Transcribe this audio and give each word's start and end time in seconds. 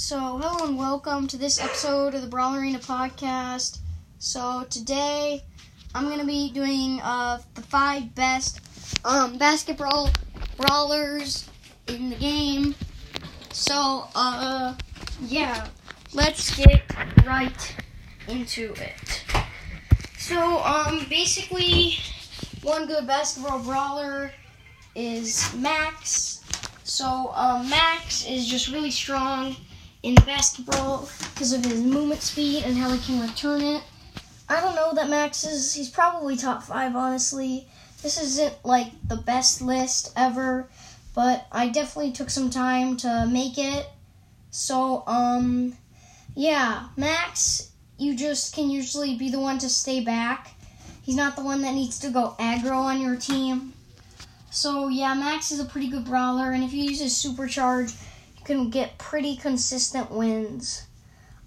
So, 0.00 0.16
hello 0.16 0.64
and 0.64 0.78
welcome 0.78 1.26
to 1.26 1.36
this 1.36 1.60
episode 1.60 2.14
of 2.14 2.22
the 2.22 2.28
Brawl 2.28 2.54
Arena 2.54 2.78
podcast. 2.78 3.80
So, 4.20 4.64
today 4.70 5.42
I'm 5.92 6.04
going 6.04 6.20
to 6.20 6.24
be 6.24 6.52
doing 6.52 7.00
uh, 7.02 7.40
the 7.54 7.62
five 7.62 8.14
best 8.14 8.60
um, 9.04 9.38
basketball 9.38 10.10
brawlers 10.56 11.50
in 11.88 12.10
the 12.10 12.14
game. 12.14 12.76
So, 13.52 14.06
uh, 14.14 14.76
yeah, 15.20 15.66
let's 16.14 16.56
get 16.56 16.82
right 17.26 17.76
into 18.28 18.74
it. 18.74 19.24
So, 20.16 20.60
um, 20.60 21.06
basically, 21.10 21.96
one 22.62 22.86
good 22.86 23.04
basketball 23.08 23.64
brawler 23.64 24.30
is 24.94 25.52
Max. 25.56 26.44
So, 26.84 27.32
um, 27.34 27.68
Max 27.68 28.24
is 28.28 28.46
just 28.46 28.68
really 28.68 28.92
strong 28.92 29.56
in 30.02 30.14
basketball 30.16 31.08
because 31.34 31.52
of 31.52 31.64
his 31.64 31.80
movement 31.80 32.22
speed 32.22 32.64
and 32.64 32.76
how 32.76 32.90
he 32.90 32.98
can 32.98 33.20
return 33.20 33.62
it. 33.62 33.82
I 34.48 34.60
don't 34.60 34.74
know 34.74 34.94
that 34.94 35.10
Max 35.10 35.44
is, 35.44 35.74
he's 35.74 35.90
probably 35.90 36.36
top 36.36 36.62
five, 36.62 36.96
honestly. 36.96 37.68
This 38.02 38.20
isn't 38.20 38.64
like 38.64 38.92
the 39.06 39.16
best 39.16 39.60
list 39.60 40.12
ever, 40.16 40.68
but 41.14 41.46
I 41.50 41.68
definitely 41.68 42.12
took 42.12 42.30
some 42.30 42.48
time 42.48 42.96
to 42.98 43.26
make 43.30 43.58
it. 43.58 43.86
So, 44.50 45.02
um, 45.06 45.76
yeah, 46.34 46.88
Max, 46.96 47.72
you 47.98 48.16
just 48.16 48.54
can 48.54 48.70
usually 48.70 49.16
be 49.16 49.28
the 49.28 49.40
one 49.40 49.58
to 49.58 49.68
stay 49.68 50.00
back. 50.00 50.52
He's 51.02 51.16
not 51.16 51.36
the 51.36 51.42
one 51.42 51.62
that 51.62 51.74
needs 51.74 51.98
to 52.00 52.10
go 52.10 52.34
aggro 52.38 52.76
on 52.76 53.00
your 53.00 53.16
team. 53.16 53.72
So, 54.50 54.88
yeah, 54.88 55.12
Max 55.14 55.50
is 55.50 55.60
a 55.60 55.64
pretty 55.64 55.88
good 55.88 56.04
brawler, 56.04 56.52
and 56.52 56.64
if 56.64 56.72
you 56.72 56.84
use 56.84 57.00
his 57.00 57.12
supercharge, 57.12 57.94
can 58.48 58.70
get 58.70 58.98
pretty 58.98 59.36
consistent 59.36 60.10
wins. 60.10 60.86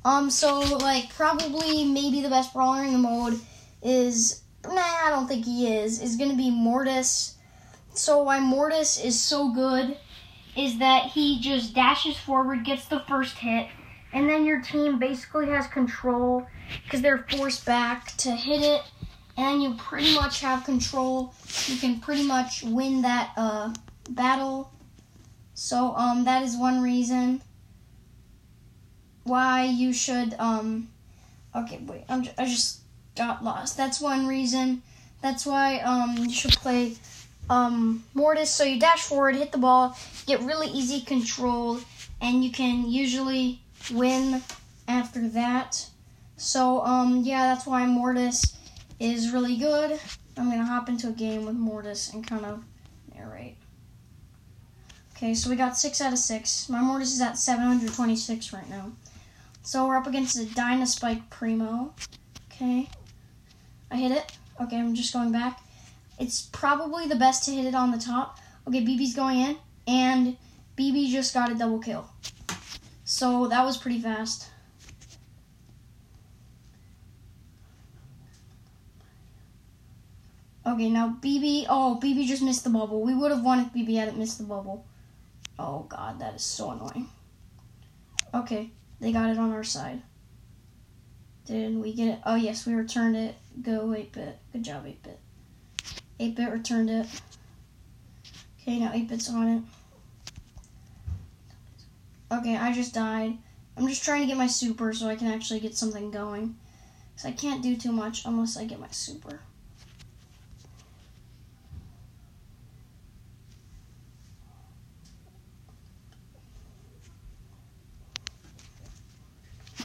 Um, 0.05 0.29
so 0.29 0.59
like 0.59 1.13
probably 1.13 1.83
maybe 1.83 2.21
the 2.21 2.29
best 2.29 2.53
brawler 2.53 2.83
in 2.83 2.93
the 2.93 2.99
mode 2.99 3.39
is 3.83 4.41
nah, 4.63 4.75
I 4.75 5.09
don't 5.09 5.27
think 5.27 5.45
he 5.45 5.75
is. 5.75 6.01
Is 6.01 6.15
gonna 6.15 6.35
be 6.35 6.51
Mortis. 6.51 7.35
So 7.93 8.23
why 8.23 8.39
Mortis 8.39 9.03
is 9.03 9.19
so 9.19 9.51
good 9.51 9.97
is 10.55 10.77
that 10.79 11.07
he 11.07 11.39
just 11.41 11.73
dashes 11.73 12.17
forward, 12.17 12.63
gets 12.63 12.85
the 12.85 13.01
first 13.07 13.37
hit, 13.37 13.67
and 14.13 14.29
then 14.29 14.45
your 14.45 14.61
team 14.61 14.99
basically 14.99 15.47
has 15.47 15.67
control 15.67 16.45
because 16.83 17.01
they're 17.01 17.25
forced 17.29 17.65
back 17.65 18.15
to 18.17 18.31
hit 18.31 18.61
it, 18.61 18.81
and 19.37 19.63
you 19.63 19.73
pretty 19.73 20.13
much 20.15 20.41
have 20.41 20.63
control. 20.63 21.33
You 21.65 21.77
can 21.77 21.99
pretty 21.99 22.27
much 22.27 22.63
win 22.63 23.01
that 23.01 23.31
uh, 23.35 23.73
battle 24.09 24.71
so 25.61 25.95
um, 25.95 26.23
that 26.23 26.41
is 26.41 26.57
one 26.57 26.81
reason 26.81 27.39
why 29.25 29.65
you 29.65 29.93
should 29.93 30.33
um. 30.39 30.89
Okay, 31.55 31.79
wait. 31.85 32.03
I'm 32.09 32.25
I 32.39 32.45
just 32.45 32.79
got 33.15 33.43
lost. 33.43 33.77
That's 33.77 34.01
one 34.01 34.25
reason. 34.25 34.81
That's 35.21 35.45
why 35.45 35.77
um 35.81 36.17
you 36.17 36.33
should 36.33 36.53
play 36.53 36.95
um 37.47 38.03
Mortis. 38.15 38.49
So 38.49 38.63
you 38.63 38.79
dash 38.79 39.03
forward, 39.03 39.35
hit 39.35 39.51
the 39.51 39.59
ball, 39.59 39.95
get 40.25 40.41
really 40.41 40.67
easy 40.67 41.01
control, 41.01 41.79
and 42.19 42.43
you 42.43 42.51
can 42.51 42.89
usually 42.89 43.61
win 43.93 44.41
after 44.87 45.29
that. 45.29 45.87
So 46.37 46.81
um 46.81 47.21
yeah, 47.23 47.53
that's 47.53 47.67
why 47.67 47.85
Mortis 47.85 48.57
is 48.99 49.29
really 49.29 49.57
good. 49.57 49.99
I'm 50.37 50.49
gonna 50.49 50.65
hop 50.65 50.89
into 50.89 51.09
a 51.09 51.13
game 51.13 51.45
with 51.45 51.55
Mortis 51.55 52.11
and 52.13 52.25
kind 52.25 52.45
of 52.45 52.63
narrate. 53.13 53.57
Okay, 55.21 55.35
so 55.35 55.51
we 55.51 55.55
got 55.55 55.77
6 55.77 56.01
out 56.01 56.13
of 56.13 56.17
6. 56.17 56.67
My 56.69 56.81
Mortis 56.81 57.13
is 57.13 57.21
at 57.21 57.37
726 57.37 58.53
right 58.53 58.67
now. 58.71 58.91
So 59.61 59.85
we're 59.85 59.95
up 59.95 60.07
against 60.07 60.35
a 60.35 60.45
Dynaspike 60.45 61.29
Primo. 61.29 61.93
Okay. 62.51 62.89
I 63.91 63.97
hit 63.97 64.11
it. 64.11 64.31
Okay, 64.59 64.79
I'm 64.79 64.95
just 64.95 65.13
going 65.13 65.31
back. 65.31 65.61
It's 66.17 66.49
probably 66.51 67.07
the 67.07 67.15
best 67.15 67.45
to 67.45 67.51
hit 67.51 67.65
it 67.65 67.75
on 67.75 67.91
the 67.91 67.99
top. 67.99 68.39
Okay, 68.67 68.83
Bibi's 68.83 69.15
going 69.15 69.37
in. 69.37 69.57
And 69.85 70.37
Bibi 70.75 71.11
just 71.11 71.35
got 71.35 71.51
a 71.51 71.55
double 71.55 71.77
kill. 71.77 72.09
So 73.05 73.45
that 73.45 73.63
was 73.63 73.77
pretty 73.77 73.99
fast. 73.99 74.49
Okay, 80.65 80.89
now 80.89 81.09
Bibi. 81.21 81.67
Oh, 81.69 81.99
Bibi 81.99 82.25
just 82.25 82.41
missed 82.41 82.63
the 82.63 82.71
bubble. 82.71 83.03
We 83.03 83.13
would 83.13 83.29
have 83.29 83.43
won 83.43 83.59
if 83.59 83.71
Bibi 83.71 83.97
hadn't 83.97 84.17
missed 84.17 84.39
the 84.39 84.45
bubble. 84.45 84.83
Oh 85.61 85.85
god, 85.87 86.19
that 86.19 86.33
is 86.33 86.43
so 86.43 86.71
annoying. 86.71 87.07
Okay, 88.33 88.71
they 88.99 89.11
got 89.11 89.29
it 89.29 89.37
on 89.37 89.51
our 89.51 89.63
side. 89.63 90.01
Did 91.45 91.77
we 91.77 91.93
get 91.93 92.07
it? 92.07 92.19
Oh 92.25 92.35
yes, 92.35 92.65
we 92.65 92.73
returned 92.73 93.15
it. 93.15 93.35
Go 93.61 93.87
8-bit. 93.87 94.39
Good 94.53 94.63
job, 94.63 94.85
8-bit. 94.85 95.19
8-bit 96.19 96.51
returned 96.51 96.89
it. 96.89 97.05
Okay, 98.59 98.79
now 98.79 98.91
8-bit's 98.91 99.29
on 99.29 99.47
it. 99.47 99.63
Okay, 102.31 102.55
I 102.55 102.73
just 102.73 102.95
died. 102.95 103.37
I'm 103.77 103.87
just 103.87 104.03
trying 104.03 104.21
to 104.21 104.27
get 104.27 104.37
my 104.37 104.47
super 104.47 104.93
so 104.93 105.07
I 105.07 105.15
can 105.15 105.27
actually 105.27 105.59
get 105.59 105.75
something 105.75 106.09
going. 106.09 106.55
Because 107.13 107.25
I 107.25 107.33
can't 107.33 107.61
do 107.61 107.75
too 107.75 107.91
much 107.91 108.25
unless 108.25 108.57
I 108.57 108.65
get 108.65 108.79
my 108.79 108.89
super. 108.89 109.41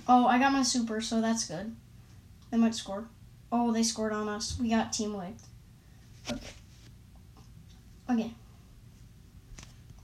Oh, 0.09 0.27
I 0.27 0.39
got 0.39 0.53
my 0.53 0.63
super, 0.63 1.01
so 1.01 1.21
that's 1.21 1.47
good. 1.47 1.75
They 2.51 2.57
might 2.57 2.75
score. 2.75 3.09
Oh, 3.51 3.73
they 3.73 3.83
scored 3.83 4.13
on 4.13 4.29
us. 4.29 4.59
We 4.61 4.71
got 4.71 4.93
team 4.93 5.13
wiped. 5.15 5.43
Okay. 6.31 6.41
Okay. 8.11 8.31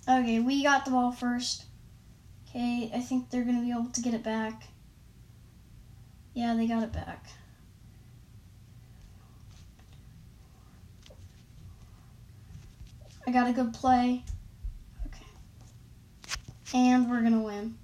Okay, 0.08 0.40
we 0.40 0.64
got 0.64 0.84
the 0.84 0.90
ball 0.90 1.12
first. 1.12 1.64
Okay, 2.48 2.90
I 2.92 3.00
think 3.00 3.30
they're 3.30 3.44
going 3.44 3.56
to 3.56 3.62
be 3.62 3.70
able 3.70 3.90
to 3.90 4.00
get 4.00 4.14
it 4.14 4.24
back. 4.24 4.64
Yeah, 6.34 6.54
they 6.54 6.66
got 6.66 6.82
it 6.82 6.92
back. 6.92 7.26
I 13.26 13.30
got 13.30 13.48
a 13.48 13.52
good 13.52 13.72
play. 13.72 14.24
Okay. 15.06 15.24
And 16.74 17.08
we're 17.08 17.20
going 17.20 17.34
to 17.34 17.38
win. 17.38 17.76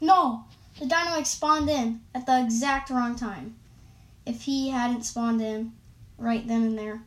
No! 0.00 0.44
The 0.78 0.86
Dynamite 0.86 1.26
spawned 1.28 1.70
in 1.70 2.00
at 2.14 2.26
the 2.26 2.42
exact 2.42 2.90
wrong 2.90 3.14
time. 3.14 3.54
If 4.26 4.42
he 4.42 4.70
hadn't 4.70 5.04
spawned 5.04 5.40
in 5.40 5.72
right 6.18 6.46
then 6.46 6.62
and 6.62 6.78
there, 6.78 7.02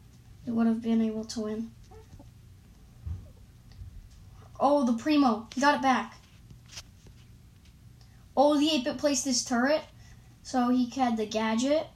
it 0.46 0.52
would 0.52 0.68
have 0.68 0.82
been 0.82 1.02
able 1.02 1.26
to 1.26 1.42
win. 1.42 1.72
Oh, 4.60 4.86
the 4.86 4.94
Primo. 4.94 5.48
He 5.54 5.62
got 5.62 5.76
it 5.76 5.82
back. 5.82 6.16
Oh, 8.36 8.58
the 8.58 8.70
8-bit 8.70 8.98
placed 8.98 9.26
his 9.26 9.44
turret, 9.44 9.82
so 10.44 10.70
he 10.70 10.90
had 10.90 11.18
the 11.18 11.26
gadget. 11.26 11.88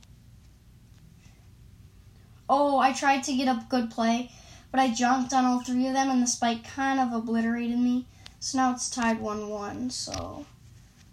Oh, 2.50 2.80
I 2.80 2.92
tried 2.92 3.24
to 3.24 3.36
get 3.36 3.48
a 3.48 3.66
good 3.70 3.90
play, 3.90 4.32
but 4.72 4.80
I 4.80 4.94
jumped 4.94 5.34
on 5.34 5.46
all 5.46 5.62
three 5.62 5.88
of 5.88 5.94
them, 5.94 6.10
and 6.10 6.22
the 6.22 6.28
spike 6.28 6.64
kind 6.64 7.00
of 7.00 7.14
obliterated 7.14 7.80
me. 7.80 8.08
So 8.40 8.58
now 8.58 8.74
it's 8.74 8.90
tied 8.90 9.22
1-1, 9.22 9.92
so... 9.92 10.46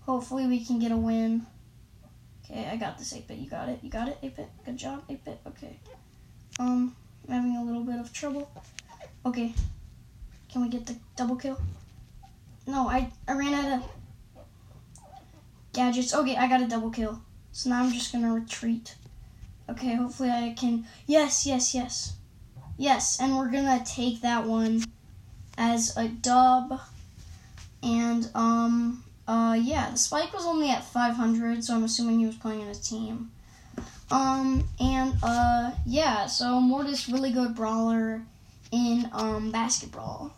Hopefully 0.09 0.47
we 0.47 0.65
can 0.65 0.79
get 0.79 0.91
a 0.91 0.97
win. 0.97 1.45
Okay, 2.43 2.67
I 2.67 2.77
got 2.77 2.97
this 2.97 3.13
8-bit. 3.13 3.37
You 3.37 3.51
got 3.51 3.69
it? 3.69 3.81
You 3.83 3.91
got 3.91 4.09
it, 4.09 4.17
8-bit? 4.23 4.49
Good 4.65 4.79
job, 4.79 5.07
8-bit. 5.07 5.39
Okay. 5.49 5.79
Um, 6.59 6.97
I'm 7.29 7.35
having 7.35 7.57
a 7.59 7.63
little 7.63 7.85
bit 7.85 8.01
of 8.01 8.11
trouble. 8.11 8.51
Okay. 9.27 9.53
Can 10.51 10.63
we 10.63 10.71
get 10.71 10.87
the 10.87 10.97
double 11.15 11.37
kill? 11.37 11.61
No, 12.67 12.89
I, 12.89 13.11
I 13.29 13.35
ran 13.35 13.53
out 13.53 13.81
of 13.81 13.91
gadgets. 15.75 16.15
Okay, 16.15 16.37
I 16.37 16.49
got 16.49 16.63
a 16.63 16.67
double 16.67 16.91
kill. 16.91 17.21
So 17.53 17.69
now 17.69 17.83
I'm 17.83 17.93
just 17.93 18.11
going 18.11 18.25
to 18.25 18.31
retreat. 18.31 18.95
Okay, 19.69 19.95
hopefully 19.95 20.31
I 20.31 20.55
can... 20.59 20.87
Yes, 21.07 21.45
yes, 21.45 21.75
yes. 21.75 22.15
Yes, 22.79 23.21
and 23.21 23.37
we're 23.37 23.51
going 23.51 23.67
to 23.79 23.85
take 23.85 24.23
that 24.23 24.47
one 24.47 24.85
as 25.59 25.95
a 25.99 26.09
dub. 26.09 26.81
And, 27.83 28.31
um... 28.35 29.05
Uh, 29.29 29.53
yeah, 29.53 29.91
the 29.91 29.99
spike 29.99 30.33
was 30.33 30.47
only 30.47 30.71
at 30.71 30.83
500, 30.83 31.63
so 31.63 31.75
I'm 31.75 31.85
assuming 31.85 32.19
he 32.19 32.25
was 32.27 32.37
playing 32.37 32.63
in 32.63 32.69
a 32.69 32.75
team. 32.75 33.31
Um, 34.11 34.67
and, 34.81 35.15
uh, 35.23 35.73
yeah, 35.85 36.25
so 36.25 36.59
Mortis, 36.61 37.11
really 37.11 37.31
good 37.31 37.55
brawler 37.55 38.23
in, 38.73 39.11
um, 39.13 39.51
basketball. 39.51 40.33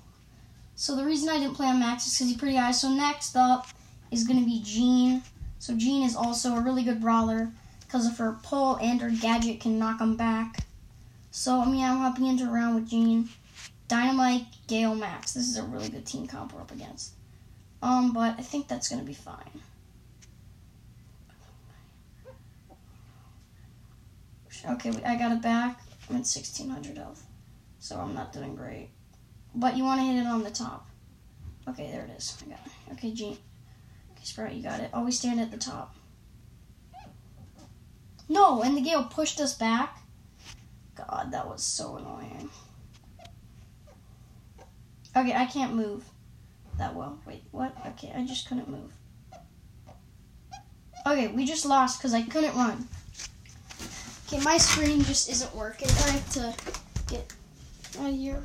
So 0.74 0.96
the 0.96 1.04
reason 1.04 1.28
I 1.28 1.38
didn't 1.38 1.54
play 1.54 1.68
on 1.68 1.78
Max 1.78 2.04
is 2.08 2.14
because 2.14 2.28
he's 2.30 2.36
pretty 2.36 2.56
high. 2.56 2.72
So 2.72 2.88
next 2.88 3.36
up 3.36 3.68
is 4.10 4.26
going 4.26 4.40
to 4.40 4.44
be 4.44 4.60
Gene. 4.64 5.22
So 5.60 5.76
Gene 5.76 6.02
is 6.02 6.16
also 6.16 6.56
a 6.56 6.60
really 6.60 6.82
good 6.82 7.00
brawler 7.00 7.52
because 7.86 8.08
of 8.08 8.18
her 8.18 8.38
pull 8.42 8.74
and 8.76 9.00
her 9.00 9.10
gadget 9.10 9.60
can 9.60 9.78
knock 9.78 10.00
him 10.00 10.16
back. 10.16 10.64
So, 11.30 11.60
I 11.60 11.66
mean, 11.66 11.84
I'm 11.84 11.98
hopping 11.98 12.26
into 12.26 12.48
a 12.48 12.50
round 12.50 12.74
with 12.74 12.88
Gene. 12.88 13.28
Dynamite, 13.86 14.46
Gale, 14.66 14.96
Max. 14.96 15.32
This 15.32 15.48
is 15.48 15.58
a 15.58 15.62
really 15.62 15.90
good 15.90 16.06
team 16.06 16.26
comp 16.26 16.52
we're 16.52 16.60
up 16.60 16.72
against. 16.72 17.12
Um, 17.82 18.12
but 18.12 18.38
I 18.38 18.42
think 18.42 18.68
that's 18.68 18.88
gonna 18.88 19.02
be 19.02 19.14
fine. 19.14 19.60
Okay, 24.68 24.92
I 25.06 25.16
got 25.16 25.32
it 25.32 25.40
back. 25.40 25.80
I'm 26.08 26.16
at 26.16 26.26
1600 26.26 26.98
health. 26.98 27.24
So 27.78 27.96
I'm 27.98 28.14
not 28.14 28.32
doing 28.32 28.54
great. 28.54 28.90
But 29.54 29.76
you 29.76 29.84
want 29.84 30.00
to 30.00 30.06
hit 30.06 30.20
it 30.20 30.26
on 30.26 30.42
the 30.42 30.50
top. 30.50 30.86
Okay, 31.68 31.90
there 31.90 32.04
it 32.04 32.10
is. 32.16 32.36
I 32.44 32.50
got 32.50 32.58
it. 32.66 32.92
Okay, 32.92 33.12
Gene. 33.12 33.38
Okay, 34.12 34.24
Sprout, 34.24 34.54
you 34.54 34.62
got 34.62 34.80
it. 34.80 34.90
Always 34.92 35.18
stand 35.18 35.40
at 35.40 35.50
the 35.50 35.56
top. 35.56 35.94
No, 38.28 38.62
and 38.62 38.76
the 38.76 38.80
gale 38.80 39.04
pushed 39.04 39.40
us 39.40 39.54
back. 39.54 39.98
God, 40.94 41.30
that 41.32 41.48
was 41.48 41.62
so 41.62 41.96
annoying. 41.96 42.50
Okay, 45.16 45.34
I 45.34 45.46
can't 45.46 45.74
move 45.74 46.04
that 46.80 46.94
well. 46.94 47.18
Wait, 47.26 47.44
what? 47.52 47.76
Okay, 47.88 48.12
I 48.16 48.26
just 48.26 48.48
couldn't 48.48 48.68
move. 48.68 48.92
Okay, 51.06 51.28
we 51.28 51.44
just 51.44 51.64
lost 51.64 51.98
because 51.98 52.12
I 52.12 52.22
couldn't 52.22 52.54
run. 52.56 52.88
Okay, 54.26 54.42
my 54.42 54.58
screen 54.58 55.02
just 55.02 55.30
isn't 55.30 55.54
working. 55.54 55.88
I 55.88 56.10
have 56.10 56.30
to 56.32 56.54
get 57.08 57.32
out 58.00 58.10
of 58.10 58.16
here. 58.16 58.42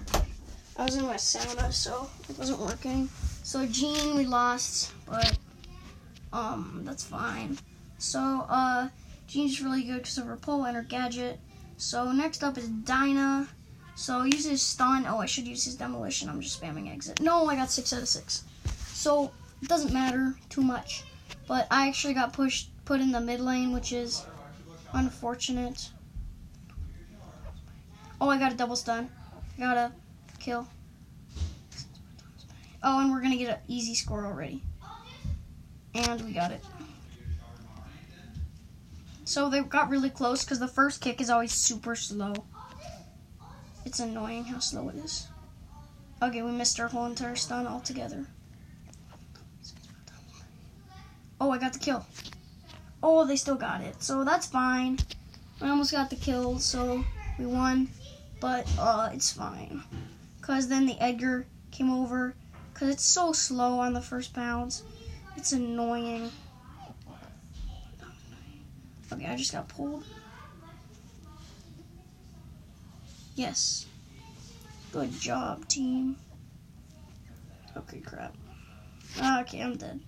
I 0.78 0.84
was 0.84 0.96
in 0.96 1.06
my 1.06 1.16
sauna, 1.16 1.72
so 1.72 2.10
it 2.30 2.38
wasn't 2.38 2.60
working. 2.60 3.10
So 3.44 3.66
Gene, 3.66 4.16
we 4.16 4.26
lost, 4.26 4.92
but 5.06 5.38
um, 6.34 6.82
that's 6.84 7.04
fine. 7.04 7.58
So 7.98 8.46
uh, 8.50 8.90
Gene's 9.28 9.62
really 9.62 9.84
good 9.84 9.98
because 9.98 10.18
of 10.18 10.26
her 10.26 10.36
pole 10.38 10.66
and 10.66 10.76
her 10.76 10.84
gadget. 10.84 11.40
So 11.78 12.12
next 12.12 12.44
up 12.44 12.58
is 12.58 12.68
Dinah. 12.68 13.48
So 13.96 14.24
use 14.24 14.46
his 14.46 14.62
stun. 14.62 15.06
Oh, 15.08 15.20
I 15.20 15.26
should 15.26 15.48
use 15.48 15.64
his 15.64 15.76
demolition. 15.76 16.30
I'm 16.30 16.42
just 16.42 16.62
spamming 16.62 16.92
exit. 16.92 17.22
No, 17.22 17.48
I 17.48 17.56
got 17.56 17.72
six 17.72 17.94
out 17.94 18.02
of 18.02 18.08
six. 18.08 18.44
So 18.88 19.32
it 19.62 19.70
doesn't 19.70 19.94
matter 19.94 20.36
too 20.50 20.62
much. 20.62 21.04
But 21.48 21.68
I 21.72 21.88
actually 21.88 22.14
got 22.14 22.34
pushed, 22.34 22.70
put 22.86 23.00
in 23.00 23.12
the 23.12 23.22
mid 23.22 23.40
lane, 23.40 23.72
which 23.72 23.94
is 23.94 24.26
unfortunate. 24.94 25.90
Oh, 28.20 28.30
I 28.30 28.38
got 28.38 28.52
a 28.52 28.56
double 28.56 28.76
stun. 28.76 29.10
I 29.58 29.62
got 29.62 29.78
a 29.78 29.92
kill. 30.40 30.68
Oh, 32.84 33.00
and 33.00 33.12
we're 33.12 33.22
gonna 33.22 33.38
get 33.38 33.50
an 33.50 33.64
easy 33.68 33.96
score 33.96 34.26
already. 34.26 34.62
And 35.94 36.22
we 36.22 36.34
got 36.34 36.52
it. 36.52 36.64
So 39.24 39.50
they 39.50 39.62
got 39.62 39.90
really 39.90 40.10
close 40.10 40.44
because 40.44 40.60
the 40.60 40.68
first 40.68 41.02
kick 41.02 41.20
is 41.22 41.30
always 41.30 41.52
super 41.52 41.96
slow. 41.96 42.34
It's 43.86 44.00
annoying 44.00 44.46
how 44.46 44.60
slow 44.60 44.90
it 44.90 44.96
is. 44.96 45.28
Okay, 46.22 46.42
we 46.42 46.52
missed 46.52 46.80
our 46.80 46.88
whole 46.88 47.06
entire 47.06 47.36
stun 47.36 47.68
altogether. 47.68 48.26
Oh, 51.40 51.52
I 51.52 51.58
got 51.58 51.74
the 51.74 51.80
kill. 51.80 52.06
Oh, 53.04 53.26
they 53.26 53.36
still 53.36 53.56
got 53.56 53.82
it. 53.82 54.02
So 54.02 54.24
that's 54.24 54.48
fine. 54.48 54.98
I 55.62 55.70
almost 55.70 55.92
got 55.92 56.10
the 56.10 56.16
kill, 56.16 56.60
so 56.60 57.06
we 57.38 57.46
won. 57.46 57.90
But 58.40 58.68
uh, 58.80 59.10
it's 59.14 59.32
fine. 59.32 59.84
Because 60.40 60.68
then 60.68 60.86
the 60.86 61.00
Edgar 61.00 61.46
came 61.72 61.92
over. 61.92 62.34
Because 62.74 62.90
it's 62.90 63.04
so 63.04 63.32
slow 63.32 63.80
on 63.80 63.94
the 63.94 64.02
first 64.02 64.34
bounce. 64.34 64.84
It's 65.38 65.52
annoying. 65.52 66.32
Okay, 69.14 69.26
I 69.28 69.36
just 69.36 69.52
got 69.52 69.68
pulled. 69.68 70.04
Yes. 73.36 73.86
Good 74.92 75.12
job, 75.12 75.68
team. 75.68 76.16
Okay, 77.76 78.00
crap. 78.00 78.34
Okay, 79.42 79.62
I'm 79.62 79.76
dead. 79.76 80.00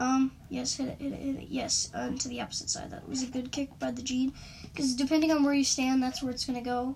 Um, 0.00 0.30
yes, 0.48 0.76
hit 0.76 0.88
it, 0.88 1.00
hit 1.00 1.12
it, 1.12 1.18
hit 1.18 1.36
it. 1.36 1.48
Yes, 1.48 1.90
uh, 1.92 2.10
to 2.10 2.28
the 2.28 2.40
opposite 2.40 2.70
side. 2.70 2.92
That 2.92 3.08
was 3.08 3.24
a 3.24 3.26
good 3.26 3.50
kick 3.50 3.76
by 3.80 3.90
the 3.90 4.02
Gene. 4.02 4.32
Because 4.62 4.94
depending 4.94 5.32
on 5.32 5.42
where 5.42 5.54
you 5.54 5.64
stand, 5.64 6.00
that's 6.02 6.22
where 6.22 6.30
it's 6.30 6.44
going 6.44 6.58
to 6.58 6.64
go. 6.64 6.94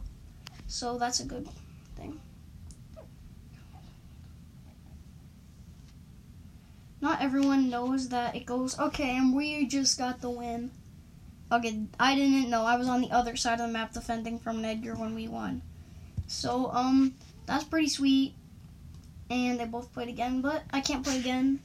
So 0.69 0.99
that's 0.99 1.19
a 1.19 1.25
good 1.25 1.49
thing. 1.97 2.21
Not 7.01 7.21
everyone 7.21 7.69
knows 7.69 8.11
that 8.11 8.37
it 8.37 8.47
goes, 8.47 8.79
okay, 8.79 9.17
and 9.17 9.35
we 9.35 9.67
just 9.67 9.99
got 9.99 10.21
the 10.21 10.31
win. 10.31 10.71
Okay, 11.53 11.83
I 12.01 12.15
didn't 12.15 12.49
know. 12.49 12.65
I 12.65 12.77
was 12.77 12.89
on 12.89 13.03
the 13.03 13.11
other 13.11 13.37
side 13.37 13.61
of 13.61 13.67
the 13.67 13.73
map 13.73 13.93
defending 13.93 14.39
from 14.39 14.65
Edgar 14.65 14.95
when 14.95 15.15
we 15.15 15.29
won. 15.29 15.61
So, 16.27 16.71
um, 16.73 17.15
that's 17.45 17.65
pretty 17.65 17.91
sweet. 17.91 18.33
And 19.29 19.61
they 19.61 19.67
both 19.67 19.93
played 19.93 20.09
again, 20.09 20.41
but 20.41 20.63
I 20.73 20.81
can't 20.81 21.05
play 21.05 21.19
again. 21.19 21.61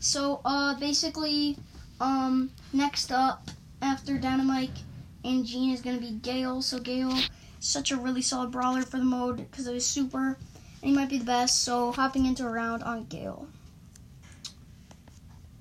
So, 0.00 0.40
uh, 0.44 0.74
basically, 0.80 1.56
um, 2.00 2.50
next 2.72 3.12
up 3.12 3.48
after 3.80 4.18
Dynamite 4.18 4.82
and 5.24 5.46
Gene 5.46 5.72
is 5.72 5.80
going 5.80 5.94
to 5.94 6.02
be 6.02 6.10
Gale. 6.10 6.60
So, 6.60 6.80
Gale 6.80 7.16
such 7.60 7.92
a 7.92 7.96
really 7.96 8.22
solid 8.22 8.50
brawler 8.50 8.82
for 8.82 8.96
the 8.96 9.04
mode 9.04 9.36
because 9.36 9.68
it 9.68 9.74
was 9.74 9.86
super 9.86 10.38
and 10.82 10.90
he 10.90 10.92
might 10.92 11.08
be 11.08 11.18
the 11.18 11.24
best. 11.24 11.62
So, 11.62 11.92
hopping 11.92 12.26
into 12.26 12.44
a 12.44 12.50
round 12.50 12.82
on 12.82 13.04
Gale. 13.04 13.46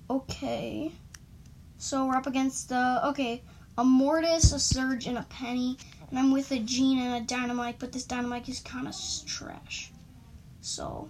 Okay. 0.09 0.91
So, 1.77 2.07
we're 2.07 2.15
up 2.15 2.25
against, 2.25 2.71
uh, 2.71 3.01
okay, 3.05 3.43
a 3.79 3.83
Mortis, 3.83 4.51
a 4.51 4.59
Surge, 4.59 5.07
and 5.07 5.17
a 5.17 5.23
Penny. 5.29 5.77
And 6.09 6.19
I'm 6.19 6.31
with 6.33 6.51
a 6.51 6.59
Gene 6.59 6.99
and 6.99 7.23
a 7.23 7.25
Dynamite, 7.25 7.79
but 7.79 7.93
this 7.93 8.03
Dynamite 8.03 8.49
is 8.49 8.59
kind 8.59 8.89
of 8.89 8.95
trash. 9.25 9.93
So, 10.59 11.09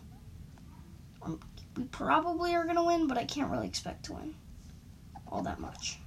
um, 1.24 1.39
we 1.75 1.86
probably 1.86 2.54
are 2.54 2.66
going 2.66 2.75
to 2.75 2.83
win, 2.83 3.07
but 3.07 3.18
I 3.18 3.25
can't 3.25 3.50
really 3.50 3.66
expect 3.66 4.06
to 4.06 4.13
win 4.13 4.36
all 5.27 5.42
that 5.42 5.60
much. 5.60 5.98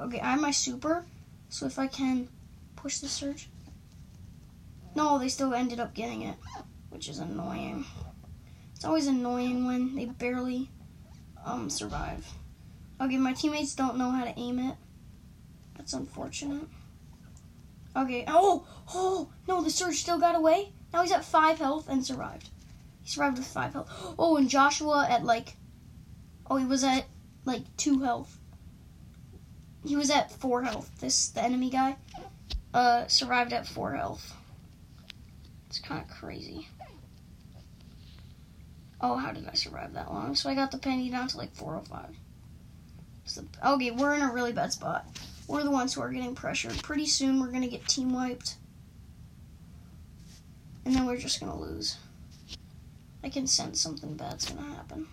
Okay, 0.00 0.18
I 0.18 0.32
have 0.32 0.40
my 0.40 0.50
super, 0.50 1.06
so 1.48 1.66
if 1.66 1.78
I 1.78 1.86
can 1.86 2.28
push 2.74 2.98
the 2.98 3.08
surge. 3.08 3.48
No, 4.96 5.16
they 5.16 5.28
still 5.28 5.54
ended 5.54 5.78
up 5.78 5.94
getting 5.94 6.22
it, 6.22 6.36
which 6.90 7.08
is 7.08 7.20
annoying. 7.20 7.84
It's 8.74 8.84
always 8.84 9.06
annoying 9.06 9.64
when 9.64 9.94
they 9.94 10.06
barely 10.06 10.70
um, 11.44 11.70
survive. 11.70 12.26
Okay, 13.00 13.18
my 13.18 13.32
teammates 13.32 13.74
don't 13.74 13.98
know 13.98 14.10
how 14.10 14.24
to 14.24 14.38
aim 14.38 14.58
it. 14.58 14.76
That's 15.76 15.92
unfortunate. 15.92 16.66
Okay, 17.94 18.24
oh, 18.26 18.66
oh, 18.94 19.30
no, 19.46 19.62
the 19.62 19.70
surge 19.70 19.96
still 19.96 20.18
got 20.18 20.34
away. 20.34 20.72
Now 20.92 21.02
he's 21.02 21.12
at 21.12 21.24
5 21.24 21.58
health 21.58 21.88
and 21.88 22.04
survived. 22.04 22.48
He 23.02 23.10
survived 23.10 23.38
with 23.38 23.46
5 23.46 23.72
health. 23.72 24.14
Oh, 24.18 24.36
and 24.36 24.48
Joshua 24.48 25.06
at 25.08 25.24
like, 25.24 25.56
oh, 26.50 26.56
he 26.56 26.64
was 26.64 26.84
at 26.84 27.06
like 27.44 27.76
2 27.76 28.00
health. 28.00 28.38
He 29.84 29.96
was 29.96 30.10
at 30.10 30.32
4 30.32 30.62
health. 30.62 30.90
This, 31.00 31.28
the 31.28 31.42
enemy 31.42 31.70
guy, 31.70 31.96
uh, 32.74 33.06
survived 33.06 33.52
at 33.52 33.66
4 33.66 33.94
health. 33.94 34.34
It's 35.68 35.78
kind 35.78 36.02
of 36.02 36.08
crazy. 36.08 36.68
Oh, 39.00 39.16
how 39.16 39.32
did 39.32 39.46
I 39.46 39.54
survive 39.54 39.92
that 39.92 40.10
long? 40.10 40.34
So 40.34 40.48
I 40.48 40.54
got 40.54 40.70
the 40.70 40.78
penny 40.78 41.10
down 41.10 41.28
to 41.28 41.36
like 41.36 41.54
405. 41.54 42.16
Okay, 43.64 43.90
we're 43.90 44.14
in 44.14 44.22
a 44.22 44.32
really 44.32 44.52
bad 44.52 44.72
spot. 44.72 45.06
We're 45.48 45.64
the 45.64 45.70
ones 45.70 45.94
who 45.94 46.00
are 46.00 46.10
getting 46.10 46.34
pressured. 46.34 46.82
Pretty 46.82 47.06
soon 47.06 47.40
we're 47.40 47.50
going 47.50 47.62
to 47.62 47.68
get 47.68 47.86
team 47.86 48.12
wiped. 48.12 48.56
And 50.84 50.94
then 50.94 51.06
we're 51.06 51.16
just 51.16 51.40
going 51.40 51.52
to 51.52 51.58
lose. 51.58 51.96
I 53.24 53.28
can 53.28 53.46
sense 53.46 53.80
something 53.80 54.14
bad's 54.14 54.48
going 54.48 54.64
to 54.64 54.76
happen. 54.76 55.08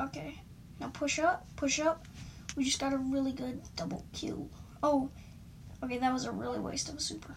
Okay. 0.00 0.40
Now 0.80 0.88
push 0.88 1.18
up, 1.18 1.46
push 1.56 1.80
up. 1.80 2.06
We 2.56 2.64
just 2.64 2.80
got 2.80 2.92
a 2.92 2.98
really 2.98 3.32
good 3.32 3.62
double 3.76 4.04
kill. 4.12 4.48
Oh, 4.82 5.10
okay, 5.82 5.98
that 5.98 6.12
was 6.12 6.24
a 6.24 6.32
really 6.32 6.58
waste 6.58 6.88
of 6.88 6.96
a 6.96 7.00
super. 7.00 7.36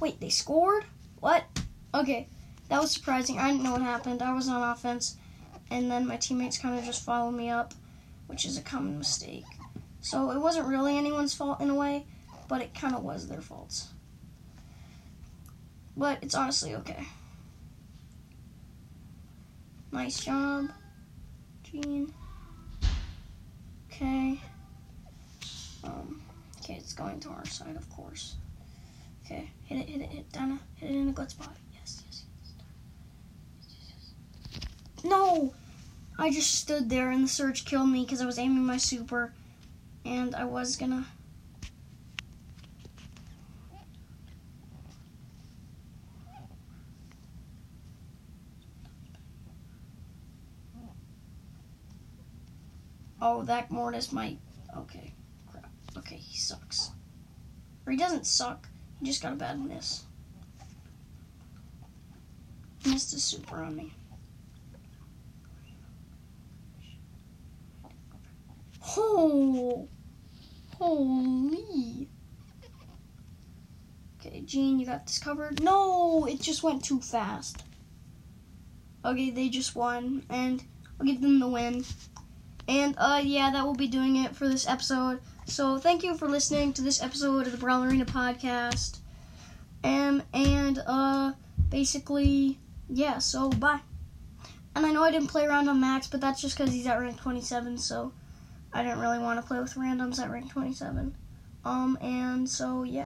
Wait, 0.00 0.20
they 0.20 0.28
scored? 0.28 0.84
What? 1.20 1.44
Okay, 1.94 2.28
that 2.68 2.80
was 2.80 2.90
surprising. 2.90 3.38
I 3.38 3.50
didn't 3.50 3.64
know 3.64 3.72
what 3.72 3.82
happened. 3.82 4.22
I 4.22 4.34
was 4.34 4.48
on 4.48 4.62
offense 4.62 5.16
and 5.70 5.90
then 5.90 6.06
my 6.06 6.16
teammates 6.16 6.58
kind 6.58 6.78
of 6.78 6.84
just 6.84 7.04
follow 7.04 7.30
me 7.30 7.50
up, 7.50 7.74
which 8.26 8.44
is 8.44 8.56
a 8.58 8.62
common 8.62 8.98
mistake. 8.98 9.44
So 10.00 10.30
it 10.30 10.38
wasn't 10.38 10.68
really 10.68 10.96
anyone's 10.96 11.34
fault 11.34 11.60
in 11.60 11.70
a 11.70 11.74
way, 11.74 12.06
but 12.48 12.60
it 12.60 12.74
kind 12.74 12.94
of 12.94 13.02
was 13.02 13.26
their 13.28 13.40
faults. 13.40 13.88
But 15.96 16.18
it's 16.22 16.34
honestly 16.34 16.74
okay. 16.76 17.04
Nice 19.90 20.20
job, 20.20 20.70
Gene. 21.64 22.12
Okay. 23.90 24.38
Um, 25.84 26.20
okay, 26.58 26.74
it's 26.74 26.92
going 26.92 27.18
to 27.20 27.30
our 27.30 27.46
side, 27.46 27.76
of 27.76 27.88
course. 27.88 28.36
Okay, 29.24 29.50
hit 29.64 29.78
it, 29.78 29.88
hit 29.88 30.02
it, 30.02 30.08
hit 30.10 30.20
it, 30.20 30.32
Donna. 30.32 30.58
Hit 30.74 30.90
it 30.90 30.96
in 30.96 31.08
a 31.08 31.12
good 31.12 31.30
spot. 31.30 31.56
No! 35.06 35.54
I 36.18 36.30
just 36.30 36.54
stood 36.54 36.88
there 36.88 37.10
and 37.10 37.22
the 37.22 37.28
surge 37.28 37.64
killed 37.64 37.88
me 37.88 38.04
because 38.04 38.20
I 38.20 38.26
was 38.26 38.38
aiming 38.38 38.64
my 38.64 38.76
super 38.76 39.32
and 40.04 40.34
I 40.34 40.44
was 40.44 40.76
gonna. 40.76 41.06
Oh, 53.20 53.42
that 53.44 53.70
Mortis 53.70 54.12
might. 54.12 54.38
Okay, 54.76 55.12
crap. 55.50 55.70
Okay, 55.96 56.16
he 56.16 56.36
sucks. 56.36 56.90
Or 57.86 57.92
he 57.92 57.98
doesn't 57.98 58.26
suck, 58.26 58.68
he 59.00 59.06
just 59.06 59.22
got 59.22 59.32
a 59.32 59.36
bad 59.36 59.60
miss. 59.60 60.04
Missed 62.84 63.14
a 63.14 63.20
super 63.20 63.62
on 63.62 63.76
me. 63.76 63.92
Oh, 69.28 69.88
holy. 70.78 72.08
Okay, 74.20 74.42
Gene, 74.42 74.78
you 74.78 74.86
got 74.86 75.04
this 75.04 75.18
covered. 75.18 75.60
No, 75.64 76.26
it 76.26 76.40
just 76.40 76.62
went 76.62 76.84
too 76.84 77.00
fast. 77.00 77.64
Okay, 79.04 79.30
they 79.30 79.48
just 79.48 79.74
won, 79.74 80.24
and 80.30 80.62
I'll 81.00 81.06
give 81.06 81.20
them 81.20 81.40
the 81.40 81.48
win. 81.48 81.84
And 82.68 82.94
uh, 82.98 83.20
yeah, 83.24 83.50
that 83.50 83.66
will 83.66 83.74
be 83.74 83.88
doing 83.88 84.14
it 84.14 84.36
for 84.36 84.46
this 84.48 84.68
episode. 84.68 85.20
So 85.46 85.76
thank 85.76 86.04
you 86.04 86.16
for 86.16 86.28
listening 86.28 86.72
to 86.74 86.82
this 86.82 87.02
episode 87.02 87.48
of 87.48 87.52
the 87.52 87.66
Brawlerina 87.66 88.06
podcast. 88.06 88.98
Um, 89.82 90.22
and 90.34 90.80
uh, 90.86 91.32
basically, 91.68 92.60
yeah. 92.88 93.18
So 93.18 93.50
bye. 93.50 93.80
And 94.76 94.86
I 94.86 94.92
know 94.92 95.02
I 95.02 95.10
didn't 95.10 95.28
play 95.28 95.46
around 95.46 95.68
on 95.68 95.80
Max, 95.80 96.06
but 96.06 96.20
that's 96.20 96.40
just 96.40 96.56
because 96.56 96.72
he's 96.72 96.86
at 96.86 97.00
rank 97.00 97.20
27. 97.20 97.78
So 97.78 98.12
I 98.76 98.82
didn't 98.82 99.00
really 99.00 99.18
want 99.18 99.40
to 99.40 99.46
play 99.46 99.58
with 99.58 99.74
randoms 99.74 100.20
at 100.22 100.30
rank 100.30 100.52
27. 100.52 101.14
Um, 101.64 101.96
and 102.02 102.48
so 102.48 102.82
yeah. 102.82 102.94